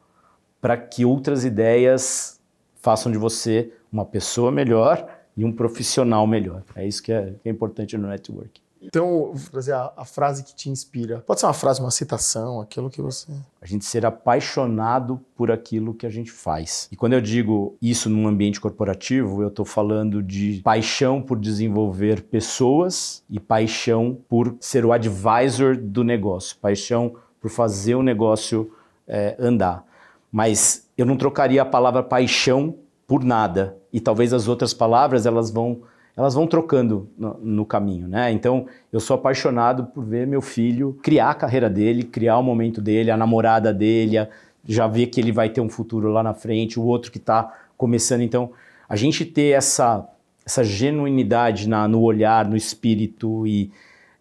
para 0.60 0.76
que 0.76 1.04
outras 1.04 1.44
ideias 1.44 2.40
façam 2.80 3.12
de 3.12 3.18
você 3.18 3.72
uma 3.92 4.04
pessoa 4.04 4.50
melhor 4.50 5.06
e 5.36 5.44
um 5.44 5.52
profissional 5.52 6.26
melhor. 6.26 6.64
É 6.74 6.84
isso 6.84 7.00
que 7.00 7.12
é, 7.12 7.34
que 7.40 7.48
é 7.48 7.52
importante 7.52 7.96
no 7.96 8.08
network. 8.08 8.63
Então, 8.86 9.32
vou 9.34 9.50
trazer 9.50 9.72
a, 9.72 9.92
a, 9.96 10.04
frase 10.04 10.44
que 10.44 10.54
te 10.54 10.68
inspira. 10.68 11.20
Pode 11.26 11.40
ser 11.40 11.46
uma 11.46 11.52
frase, 11.52 11.80
uma 11.80 11.90
citação, 11.90 12.60
aquilo 12.60 12.90
que 12.90 13.00
você. 13.00 13.32
A 13.60 13.66
gente 13.66 13.84
ser 13.84 14.04
apaixonado 14.04 15.20
por 15.34 15.50
aquilo 15.50 15.94
que 15.94 16.06
a 16.06 16.10
gente 16.10 16.30
faz. 16.30 16.88
E 16.92 16.96
quando 16.96 17.14
eu 17.14 17.20
digo 17.20 17.76
isso 17.80 18.10
num 18.10 18.28
ambiente 18.28 18.60
corporativo, 18.60 19.42
eu 19.42 19.48
estou 19.48 19.64
falando 19.64 20.22
de 20.22 20.60
paixão 20.62 21.20
por 21.20 21.38
desenvolver 21.38 22.22
pessoas 22.22 23.22
e 23.28 23.40
paixão 23.40 24.18
por 24.28 24.56
ser 24.60 24.84
o 24.84 24.92
advisor 24.92 25.76
do 25.76 26.04
negócio, 26.04 26.56
paixão 26.58 27.16
por 27.40 27.50
fazer 27.50 27.94
o 27.94 28.02
negócio 28.02 28.72
é, 29.06 29.36
andar. 29.38 29.84
Mas 30.30 30.88
eu 30.96 31.06
não 31.06 31.16
trocaria 31.16 31.62
a 31.62 31.66
palavra 31.66 32.02
paixão 32.02 32.76
por 33.06 33.22
nada. 33.22 33.76
E 33.92 34.00
talvez 34.00 34.32
as 34.32 34.48
outras 34.48 34.74
palavras 34.74 35.26
elas 35.26 35.50
vão 35.50 35.82
elas 36.16 36.35
vão 36.35 36.47
trocando 36.47 37.09
no, 37.18 37.35
no, 37.42 37.66
caminho, 37.66 38.06
né? 38.06 38.30
Então, 38.30 38.66
eu 38.92 39.00
sou 39.00 39.16
apaixonado 39.16 39.87
por 39.87 40.04
ver 40.04 40.26
meu 40.26 40.40
filho 40.40 40.97
criar 41.02 41.30
a 41.30 41.35
carreira 41.35 41.68
dele, 41.68 42.04
criar 42.04 42.38
o 42.38 42.42
momento 42.42 42.80
dele, 42.80 43.11
a 43.11 43.16
namorada 43.16 43.75
dele, 43.75 44.16
já 44.64 44.87
ver 44.87 45.09
que 45.09 45.21
ele 45.21 45.33
vai 45.33 45.49
ter 45.49 45.61
um 45.61 45.68
futuro 45.68 46.09
lá 46.11 46.23
na 46.23 46.33
frente, 46.33 46.78
o 46.78 46.85
outro 46.85 47.11
que 47.11 47.18
está 47.18 47.52
começando. 47.76 48.21
Então, 48.21 48.52
a 48.88 48.94
gente 48.94 49.25
ter 49.25 49.56
essa, 49.56 50.09
essa 50.47 50.62
genuinidade 50.62 51.68
na, 51.68 51.88
no 51.88 52.00
olhar, 52.00 52.49
no 52.49 52.56
espírito 52.56 53.44
e 53.47 53.73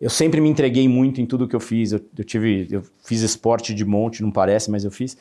eu 0.02 0.10
sempre 0.10 0.42
me 0.42 0.50
entreguei 0.50 0.88
muito 0.88 1.22
em 1.22 1.26
tudo 1.26 1.48
que 1.48 1.56
eu 1.56 1.60
fiz. 1.60 1.92
Eu, 1.92 2.02
eu 2.18 2.24
tive, 2.26 2.68
eu 2.72 2.84
fiz 3.06 3.22
esporte 3.22 3.74
de 3.74 3.86
monte, 3.86 4.24
não 4.24 4.32
parece, 4.32 4.70
mas 4.70 4.84
eu 4.84 4.92
fiz. 4.92 5.16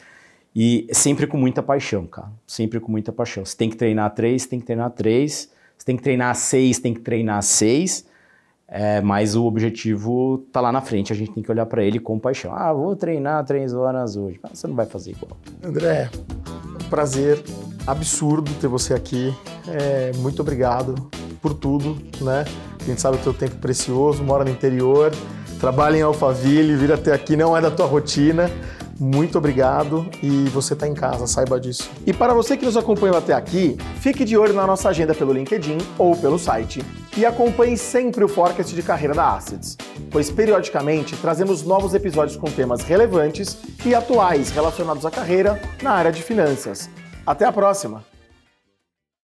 E 0.57 0.89
sempre 0.91 1.27
com 1.27 1.37
muita 1.37 1.63
paixão, 1.63 2.07
cara. 2.07 2.33
Sempre 2.47 2.81
com 2.81 2.91
muita 2.91 3.13
paixão. 3.13 3.45
Você 3.45 3.57
tem 3.57 3.71
que 3.71 3.77
treinar 3.77 4.13
três, 4.15 4.47
tem 4.47 4.59
que 4.59 4.67
treinar 4.67 4.91
três 4.91 5.53
você 5.77 5.85
tem 5.85 5.97
que 5.97 6.03
treinar 6.03 6.35
seis, 6.35 6.79
tem 6.79 6.95
que 6.95 7.01
treinar 7.01 7.43
seis, 7.43 8.07
é, 8.69 9.01
mas 9.01 9.37
o 9.37 9.45
objetivo 9.45 10.47
tá 10.51 10.61
lá 10.61 10.73
na 10.73 10.81
frente, 10.81 11.13
a 11.13 11.17
gente 11.17 11.33
tem 11.33 11.43
que 11.43 11.51
olhar 11.51 11.67
para 11.67 11.85
ele 11.85 11.99
com 11.99 12.19
paixão. 12.19 12.55
Ah, 12.55 12.73
vou 12.73 12.97
treinar 12.97 13.45
três 13.45 13.75
horas 13.75 14.17
hoje. 14.17 14.41
Mas 14.43 14.59
você 14.59 14.67
não 14.67 14.75
vai 14.75 14.87
fazer 14.87 15.11
igual. 15.11 15.37
André, 15.63 16.09
prazer 16.89 17.43
absurdo 17.87 18.51
ter 18.61 18.69
você 18.69 18.95
aqui. 18.95 19.35
É, 19.69 20.13
muito 20.17 20.41
obrigado 20.41 20.95
por 21.41 21.53
tudo, 21.55 21.99
né? 22.21 22.45
A 22.81 22.85
gente 22.85 23.01
sabe 23.01 23.17
o 23.17 23.21
teu 23.21 23.35
tempo 23.35 23.57
precioso, 23.57 24.23
mora 24.23 24.45
no 24.45 24.51
interior, 24.51 25.13
trabalha 25.61 25.97
em 25.97 26.03
Alphaville, 26.03 26.75
vir 26.77 26.93
até 26.93 27.13
aqui 27.13 27.37
não 27.37 27.57
é 27.57 27.61
da 27.61 27.71
tua 27.71 27.87
rotina. 27.87 28.51
Muito 29.03 29.37
obrigado 29.37 30.09
e 30.23 30.49
você 30.51 30.75
está 30.75 30.87
em 30.87 30.95
casa, 30.95 31.27
saiba 31.27 31.59
disso. 31.59 31.91
E 32.07 32.13
para 32.13 32.33
você 32.33 32.57
que 32.57 32.65
nos 32.65 32.77
acompanhou 32.77 33.17
até 33.17 33.33
aqui, 33.33 33.77
fique 33.97 34.25
de 34.25 34.37
olho 34.37 34.55
na 34.55 34.65
nossa 34.65 34.91
agenda 34.91 35.13
pelo 35.13 35.33
LinkedIn 35.33 35.79
ou 35.99 36.17
pelo 36.17 36.39
site 36.39 36.85
e 37.17 37.27
acompanhe 37.27 37.77
sempre 37.77 38.23
o 38.23 38.29
Forecast 38.29 38.73
de 38.73 38.81
carreira 38.81 39.13
da 39.13 39.35
Assets, 39.35 39.77
pois 40.09 40.31
periodicamente 40.31 41.17
trazemos 41.17 41.65
novos 41.65 41.95
episódios 41.95 42.37
com 42.37 42.49
temas 42.49 42.83
relevantes 42.83 43.59
e 43.85 43.93
atuais 43.93 44.51
relacionados 44.51 45.05
à 45.05 45.11
carreira 45.11 45.61
na 45.83 45.91
área 45.91 46.13
de 46.13 46.23
finanças. 46.23 46.89
Até 47.27 47.45
a 47.45 47.51
próxima! 47.51 48.12